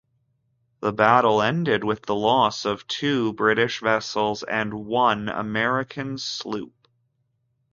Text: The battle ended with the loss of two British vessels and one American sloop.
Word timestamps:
The 0.79 0.91
battle 0.93 1.43
ended 1.43 1.83
with 1.83 2.07
the 2.07 2.15
loss 2.15 2.65
of 2.65 2.87
two 2.87 3.33
British 3.33 3.81
vessels 3.81 4.41
and 4.41 4.73
one 4.87 5.29
American 5.29 6.17
sloop. 6.17 6.73